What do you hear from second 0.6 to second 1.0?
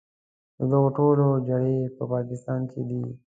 دغو